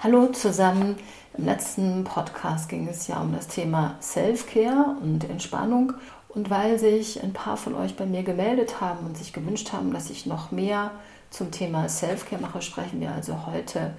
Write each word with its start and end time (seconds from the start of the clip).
Hallo 0.00 0.26
zusammen. 0.28 0.94
Im 1.36 1.44
letzten 1.44 2.04
Podcast 2.04 2.68
ging 2.68 2.86
es 2.86 3.08
ja 3.08 3.20
um 3.20 3.32
das 3.32 3.48
Thema 3.48 3.96
Self-Care 4.00 4.96
und 5.02 5.28
Entspannung. 5.28 5.92
Und 6.28 6.50
weil 6.50 6.78
sich 6.78 7.20
ein 7.20 7.32
paar 7.32 7.56
von 7.56 7.74
euch 7.74 7.96
bei 7.96 8.06
mir 8.06 8.22
gemeldet 8.22 8.80
haben 8.80 9.04
und 9.04 9.18
sich 9.18 9.32
gewünscht 9.32 9.72
haben, 9.72 9.92
dass 9.92 10.08
ich 10.08 10.24
noch 10.24 10.52
mehr 10.52 10.92
zum 11.30 11.50
Thema 11.50 11.88
Self-Care 11.88 12.40
mache, 12.40 12.62
sprechen 12.62 13.00
wir 13.00 13.10
also 13.10 13.46
heute 13.46 13.92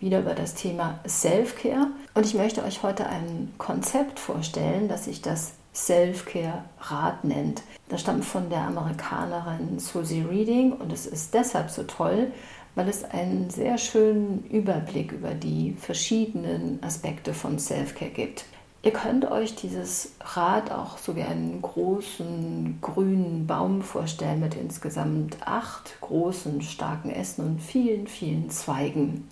wieder 0.00 0.18
über 0.18 0.34
das 0.34 0.54
Thema 0.54 0.98
Self-Care. 1.06 1.86
Und 2.14 2.26
ich 2.26 2.34
möchte 2.34 2.64
euch 2.64 2.82
heute 2.82 3.06
ein 3.06 3.54
Konzept 3.56 4.18
vorstellen, 4.18 4.88
das 4.88 5.04
sich 5.04 5.22
das 5.22 5.52
Self-Care-Rad 5.72 7.22
nennt. 7.22 7.62
Das 7.88 8.00
stammt 8.00 8.24
von 8.24 8.50
der 8.50 8.62
Amerikanerin 8.62 9.78
Susie 9.78 10.22
Reading 10.28 10.72
und 10.72 10.92
es 10.92 11.06
ist 11.06 11.32
deshalb 11.32 11.70
so 11.70 11.84
toll, 11.84 12.32
weil 12.74 12.88
es 12.88 13.04
einen 13.04 13.50
sehr 13.50 13.78
schönen 13.78 14.44
Überblick 14.50 15.12
über 15.12 15.34
die 15.34 15.74
verschiedenen 15.78 16.82
Aspekte 16.82 17.34
von 17.34 17.58
Self-Care 17.58 18.10
gibt. 18.10 18.46
Ihr 18.82 18.92
könnt 18.92 19.24
euch 19.30 19.54
dieses 19.54 20.12
Rad 20.20 20.70
auch 20.70 20.98
so 20.98 21.16
wie 21.16 21.22
einen 21.22 21.62
großen 21.62 22.78
grünen 22.82 23.46
Baum 23.46 23.80
vorstellen 23.80 24.40
mit 24.40 24.56
insgesamt 24.56 25.38
acht 25.46 25.98
großen, 26.02 26.60
starken 26.60 27.10
Ästen 27.10 27.46
und 27.46 27.62
vielen, 27.62 28.06
vielen 28.06 28.50
Zweigen. 28.50 29.26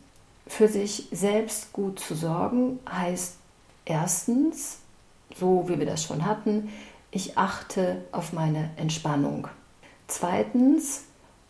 Für 0.47 0.69
sich 0.69 1.09
selbst 1.11 1.73
gut 1.75 2.01
zu 2.01 2.15
sorgen 2.15 2.79
heißt 2.91 3.37
erstens, 3.85 4.79
so 5.37 5.69
wie 5.69 5.79
wir 5.79 5.87
das 5.87 6.05
schon 6.05 6.25
hatten, 6.25 6.71
ich 7.11 7.37
achte 7.37 8.03
auf 8.11 8.33
meine 8.33 8.71
Entspannung. 8.77 9.49
Zweitens, 10.07 11.05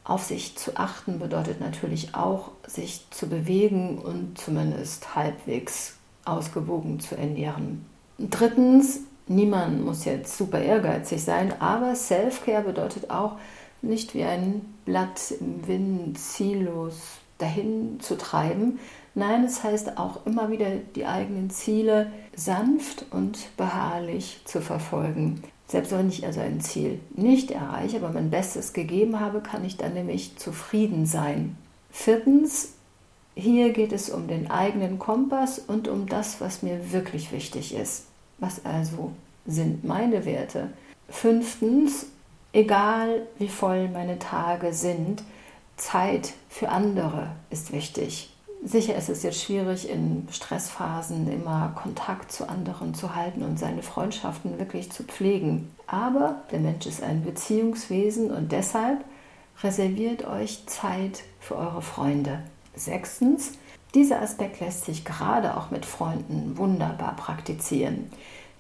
auf 0.05 0.25
sich 0.25 0.57
zu 0.57 0.77
achten 0.77 1.19
bedeutet 1.19 1.61
natürlich 1.61 2.15
auch, 2.15 2.51
sich 2.67 3.07
zu 3.11 3.29
bewegen 3.29 3.99
und 3.99 4.37
zumindest 4.37 5.15
halbwegs 5.15 5.97
ausgewogen 6.25 7.01
zu 7.01 7.17
ernähren. 7.17 7.87
Drittens, 8.19 9.01
niemand 9.27 9.85
muss 9.85 10.05
jetzt 10.05 10.37
super 10.37 10.61
ehrgeizig 10.61 11.23
sein, 11.23 11.61
aber 11.61 11.95
Self-Care 11.95 12.63
bedeutet 12.63 13.11
auch, 13.11 13.37
nicht 13.81 14.15
wie 14.15 14.23
ein 14.23 14.63
Blatt 14.85 15.33
im 15.41 15.67
Wind 15.67 16.19
ziellos 16.19 16.95
dahin 17.39 17.99
zu 18.01 18.17
treiben. 18.17 18.79
Nein, 19.15 19.45
es 19.45 19.63
heißt 19.63 19.99
auch 19.99 20.25
immer 20.25 20.51
wieder 20.51 20.71
die 20.95 21.05
eigenen 21.05 21.51
Ziele 21.51 22.13
sanft 22.35 23.07
und 23.11 23.57
beharrlich 23.57 24.41
zu 24.45 24.61
verfolgen. 24.61 25.43
Selbst 25.73 25.91
wenn 25.93 26.11
ich 26.11 26.27
also 26.27 26.41
ein 26.41 26.61
Ziel 26.61 27.01
nicht 27.17 27.51
erreiche, 27.51 27.97
aber 27.97 28.11
mein 28.11 28.29
Bestes 28.29 28.75
gegeben 28.75 29.21
habe, 29.21 29.41
kann 29.41 29.65
ich 29.65 29.79
dann 29.79 29.95
nämlich 29.95 30.37
zufrieden 30.37 31.07
sein. 31.07 31.57
Viertens, 31.91 32.75
hier 33.35 33.73
geht 33.73 33.91
es 33.93 34.11
um 34.11 34.29
den 34.29 34.51
eigenen 34.51 34.99
Kompass 34.99 35.59
und 35.59 35.89
um 35.89 36.07
das, 36.07 36.43
was 36.43 36.63
mir 36.63 36.93
wirklich 36.93 37.33
wichtig 37.33 37.75
ist. 37.75 38.05
Was 38.39 38.67
also 38.67 39.13
sind 39.47 39.83
meine 39.83 40.27
Werte? 40.27 40.69
Fünftens, 41.09 42.05
egal 42.53 43.23
wie 43.39 43.49
voll 43.49 43.89
meine 43.89 44.19
Tage 44.19 44.75
sind, 44.75 45.23
Zeit 45.79 46.35
für 46.51 46.69
andere 46.69 47.31
ist 47.49 47.73
wichtig. 47.73 48.29
Sicher 48.65 48.95
ist 48.95 49.09
es 49.09 49.25
jetzt 49.25 49.43
schwierig, 49.43 49.91
in 49.91 50.29
Stressphasen 50.31 51.31
immer 51.33 51.73
Kontakt 51.75 52.31
zu 52.31 52.49
anderen 52.49 52.95
zu 52.95 53.17
halten 53.17 53.43
und 53.43 53.59
seine 53.59 53.83
Freundschaften 53.83 54.59
wirklich 54.61 54.93
zu 54.93 55.03
pflegen. 55.03 55.75
Aber 55.89 56.43
der 56.53 56.61
Mensch 56.61 56.87
ist 56.87 57.03
ein 57.03 57.25
Beziehungswesen 57.25 58.31
und 58.31 58.53
deshalb 58.53 59.05
reserviert 59.65 60.25
euch 60.25 60.65
Zeit 60.67 61.25
für 61.41 61.57
eure 61.57 61.83
Freunde. 61.83 62.39
Sechstens, 62.77 63.53
dieser 63.95 64.23
Aspekt 64.23 64.61
lässt 64.61 64.85
sich 64.85 65.05
gerade 65.05 65.57
auch 65.57 65.73
mit 65.73 65.85
Freunden 65.85 66.57
wunderbar 66.57 67.17
praktizieren. 67.17 68.11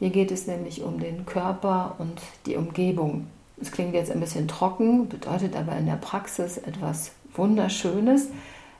Hier 0.01 0.11
geht 0.11 0.33
es 0.33 0.49
nämlich 0.49 0.83
um 0.83 0.99
den 0.99 1.27
Körper 1.27 1.95
und 1.99 2.21
die 2.47 2.57
Umgebung. 2.57 3.29
Es 3.61 3.71
klingt 3.71 3.95
jetzt 3.95 4.11
ein 4.11 4.19
bisschen 4.19 4.49
trocken, 4.49 5.09
bedeutet 5.09 5.55
aber 5.55 5.77
in 5.77 5.87
der 5.87 5.95
Praxis 5.95 6.59
etwas 6.59 7.13
Wunderschönes. 7.35 8.29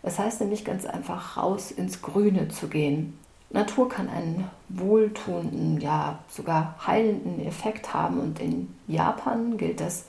Es 0.03 0.19
heißt 0.19 0.41
nämlich 0.41 0.65
ganz 0.65 0.85
einfach, 0.85 1.37
raus 1.37 1.71
ins 1.71 2.03
Grüne 2.03 2.49
zu 2.49 2.69
gehen. 2.69 3.19
Natur 3.51 3.89
kann 3.89 4.09
einen 4.09 4.49
wohltuenden, 4.69 5.81
ja 5.81 6.19
sogar 6.29 6.75
heilenden 6.87 7.45
Effekt 7.47 7.93
haben 7.93 8.19
und 8.19 8.41
in 8.41 8.75
Japan 8.89 9.59
gilt 9.59 9.81
das 9.81 10.07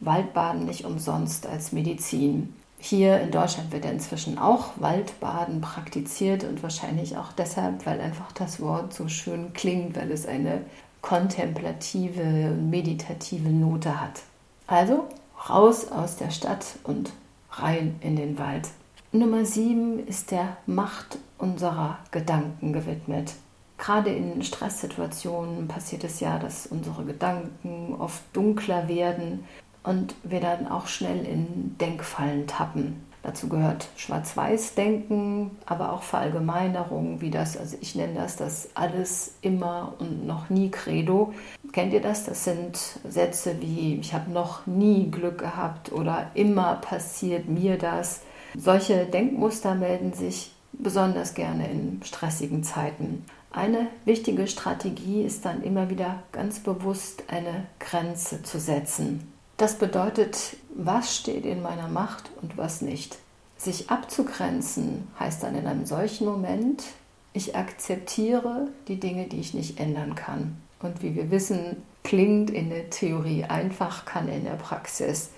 Waldbaden 0.00 0.64
nicht 0.64 0.84
umsonst 0.84 1.46
als 1.46 1.72
Medizin. 1.72 2.54
Hier 2.78 3.20
in 3.20 3.30
Deutschland 3.30 3.72
wird 3.72 3.84
ja 3.84 3.90
inzwischen 3.90 4.38
auch 4.38 4.72
Waldbaden 4.76 5.60
praktiziert 5.60 6.44
und 6.44 6.62
wahrscheinlich 6.62 7.16
auch 7.16 7.32
deshalb, 7.32 7.86
weil 7.86 8.00
einfach 8.00 8.30
das 8.32 8.60
Wort 8.60 8.92
so 8.92 9.08
schön 9.08 9.52
klingt, 9.54 9.96
weil 9.96 10.10
es 10.12 10.26
eine 10.26 10.60
kontemplative, 11.00 12.50
meditative 12.50 13.48
Note 13.48 14.00
hat. 14.00 14.22
Also 14.66 15.04
raus 15.48 15.90
aus 15.90 16.16
der 16.16 16.30
Stadt 16.30 16.64
und 16.84 17.12
rein 17.50 17.96
in 18.00 18.16
den 18.16 18.38
Wald. 18.38 18.68
Nummer 19.16 19.44
sieben 19.44 20.04
ist 20.08 20.32
der 20.32 20.56
Macht 20.66 21.18
unserer 21.38 21.98
Gedanken 22.10 22.72
gewidmet. 22.72 23.34
Gerade 23.78 24.10
in 24.10 24.42
Stresssituationen 24.42 25.68
passiert 25.68 26.02
es 26.02 26.18
ja, 26.18 26.40
dass 26.40 26.66
unsere 26.66 27.04
Gedanken 27.04 27.94
oft 27.96 28.22
dunkler 28.32 28.88
werden 28.88 29.44
und 29.84 30.16
wir 30.24 30.40
dann 30.40 30.66
auch 30.66 30.88
schnell 30.88 31.24
in 31.24 31.76
Denkfallen 31.78 32.48
tappen. 32.48 33.06
Dazu 33.22 33.48
gehört 33.48 33.86
Schwarz-Weiß-Denken, 33.96 35.52
aber 35.64 35.92
auch 35.92 36.02
Verallgemeinerungen 36.02 37.20
wie 37.20 37.30
das, 37.30 37.56
also 37.56 37.76
ich 37.80 37.94
nenne 37.94 38.14
das 38.14 38.34
das 38.34 38.70
alles 38.74 39.36
immer 39.42 39.94
und 40.00 40.26
noch 40.26 40.50
nie 40.50 40.72
Credo. 40.72 41.32
Kennt 41.70 41.92
ihr 41.92 42.02
das? 42.02 42.24
Das 42.24 42.42
sind 42.42 42.98
Sätze 43.08 43.60
wie 43.60 43.94
ich 43.94 44.12
habe 44.12 44.32
noch 44.32 44.66
nie 44.66 45.08
Glück 45.08 45.38
gehabt 45.38 45.92
oder 45.92 46.32
immer 46.34 46.74
passiert 46.74 47.48
mir 47.48 47.78
das. 47.78 48.22
Solche 48.56 49.06
Denkmuster 49.06 49.74
melden 49.74 50.12
sich 50.12 50.52
besonders 50.72 51.34
gerne 51.34 51.68
in 51.70 52.00
stressigen 52.04 52.62
Zeiten. 52.62 53.24
Eine 53.50 53.88
wichtige 54.04 54.46
Strategie 54.46 55.22
ist 55.22 55.44
dann 55.44 55.62
immer 55.62 55.90
wieder 55.90 56.22
ganz 56.32 56.60
bewusst 56.60 57.24
eine 57.28 57.66
Grenze 57.78 58.42
zu 58.42 58.58
setzen. 58.58 59.32
Das 59.56 59.78
bedeutet, 59.78 60.56
was 60.74 61.16
steht 61.16 61.46
in 61.46 61.62
meiner 61.62 61.88
Macht 61.88 62.30
und 62.42 62.56
was 62.56 62.80
nicht. 62.80 63.18
Sich 63.56 63.90
abzugrenzen 63.90 65.08
heißt 65.18 65.42
dann 65.42 65.54
in 65.54 65.66
einem 65.66 65.86
solchen 65.86 66.26
Moment, 66.26 66.84
ich 67.32 67.56
akzeptiere 67.56 68.68
die 68.88 68.98
Dinge, 68.98 69.26
die 69.26 69.40
ich 69.40 69.54
nicht 69.54 69.78
ändern 69.80 70.14
kann. 70.14 70.56
Und 70.80 71.02
wie 71.02 71.14
wir 71.14 71.30
wissen, 71.30 71.82
klingt 72.02 72.50
in 72.50 72.70
der 72.70 72.90
Theorie 72.90 73.44
einfach, 73.44 74.04
kann 74.04 74.28
in 74.28 74.44
der 74.44 74.52
Praxis 74.52 75.30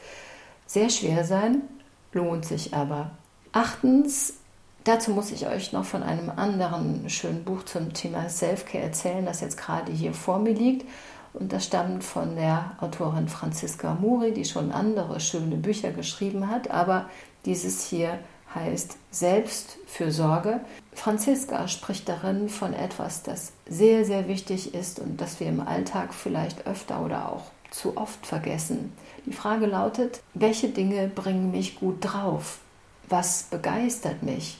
sehr 0.66 0.90
schwer 0.90 1.24
sein 1.24 1.62
lohnt 2.16 2.44
sich 2.44 2.74
aber. 2.74 3.10
Achtens, 3.52 4.34
dazu 4.84 5.12
muss 5.12 5.30
ich 5.30 5.46
euch 5.46 5.72
noch 5.72 5.84
von 5.84 6.02
einem 6.02 6.30
anderen 6.30 7.08
schönen 7.08 7.44
Buch 7.44 7.64
zum 7.64 7.92
Thema 7.92 8.28
Selfcare 8.28 8.84
erzählen, 8.84 9.24
das 9.24 9.40
jetzt 9.40 9.56
gerade 9.56 9.92
hier 9.92 10.12
vor 10.12 10.38
mir 10.38 10.54
liegt. 10.54 10.86
Und 11.32 11.52
das 11.52 11.66
stammt 11.66 12.02
von 12.02 12.34
der 12.34 12.72
Autorin 12.80 13.28
Franziska 13.28 13.94
Muri, 14.00 14.32
die 14.32 14.46
schon 14.46 14.72
andere 14.72 15.20
schöne 15.20 15.56
Bücher 15.56 15.90
geschrieben 15.90 16.50
hat. 16.50 16.70
Aber 16.70 17.10
dieses 17.44 17.86
hier 17.86 18.18
heißt 18.54 18.96
Selbstfürsorge. 19.10 20.60
Franziska 20.94 21.68
spricht 21.68 22.08
darin 22.08 22.48
von 22.48 22.72
etwas, 22.72 23.22
das 23.22 23.52
sehr, 23.68 24.06
sehr 24.06 24.28
wichtig 24.28 24.74
ist 24.74 24.98
und 24.98 25.20
das 25.20 25.40
wir 25.40 25.48
im 25.48 25.60
Alltag 25.60 26.14
vielleicht 26.14 26.66
öfter 26.66 27.04
oder 27.04 27.30
auch 27.30 27.44
zu 27.70 27.96
oft 27.96 28.26
vergessen. 28.26 28.92
Die 29.24 29.32
Frage 29.32 29.66
lautet, 29.66 30.20
welche 30.34 30.68
Dinge 30.68 31.08
bringen 31.08 31.50
mich 31.50 31.76
gut 31.76 31.98
drauf? 32.00 32.58
Was 33.08 33.44
begeistert 33.44 34.22
mich? 34.22 34.58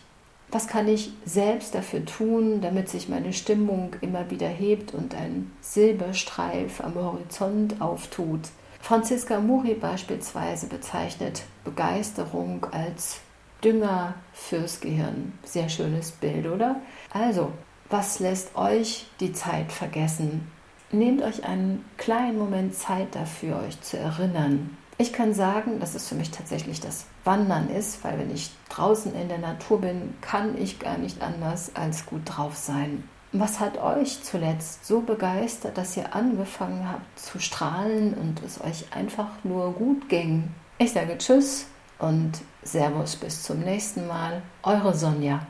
Was 0.51 0.69
kann 0.69 0.87
ich 0.87 1.11
selbst 1.25 1.75
dafür 1.75 2.05
tun, 2.05 2.61
damit 2.61 2.89
sich 2.89 3.09
meine 3.09 3.33
Stimmung 3.33 3.97
immer 4.01 4.31
wieder 4.31 4.49
hebt 4.49 4.95
und 4.95 5.15
ein 5.15 5.51
Silberstreif 5.61 6.81
am 6.81 6.95
Horizont 6.95 7.81
auftut? 7.81 8.41
Franziska 8.81 9.41
Muri 9.41 9.75
beispielsweise 9.75 10.69
bezeichnet 10.69 11.43
Begeisterung 11.65 12.65
als 12.71 13.21
Dünger 13.65 14.15
fürs 14.33 14.81
Gehirn. 14.81 15.33
Sehr 15.45 15.69
schönes 15.69 16.13
Bild, 16.13 16.47
oder? 16.47 16.77
Also, 17.11 17.51
was 17.91 18.21
lässt 18.21 18.55
euch 18.57 19.07
die 19.19 19.33
Zeit 19.33 19.73
vergessen? 19.73 20.51
Nehmt 20.93 21.23
euch 21.23 21.45
einen 21.45 21.85
kleinen 21.97 22.39
Moment 22.39 22.75
Zeit 22.75 23.15
dafür, 23.15 23.61
euch 23.67 23.81
zu 23.81 23.99
erinnern. 23.99 24.77
Ich 24.99 25.13
kann 25.13 25.35
sagen, 25.35 25.79
dass 25.81 25.95
es 25.95 26.09
für 26.09 26.15
mich 26.15 26.31
tatsächlich 26.31 26.81
das 26.81 27.07
Wandern 27.25 27.69
ist, 27.69 28.03
weil 28.03 28.19
wenn 28.19 28.33
ich 28.33 28.51
draußen 28.71 29.15
in 29.15 29.29
der 29.29 29.39
Natur 29.39 29.81
bin, 29.81 30.15
kann 30.21 30.57
ich 30.57 30.79
gar 30.79 30.97
nicht 30.97 31.23
anders 31.23 31.73
als 31.75 32.07
gut 32.07 32.23
drauf 32.25 32.57
sein. 32.57 33.05
Was 33.33 33.61
hat 33.61 33.77
euch 33.77 34.23
zuletzt 34.23 34.87
so 34.87 35.01
begeistert, 35.01 35.77
dass 35.77 35.97
ihr 35.97 36.15
angefangen 36.15 36.91
habt 36.91 37.19
zu 37.19 37.41
strahlen 37.41 38.15
und 38.15 38.43
es 38.43 38.63
euch 38.63 38.87
einfach 38.93 39.29
nur 39.45 39.73
gut 39.73 40.09
ging? 40.09 40.49
Ich 40.79 40.93
sage 40.93 41.19
Tschüss 41.19 41.67
und 41.99 42.33
Servus 42.63 43.17
bis 43.17 43.43
zum 43.43 43.61
nächsten 43.61 44.07
Mal. 44.07 44.41
Eure 44.63 44.95
Sonja. 44.95 45.41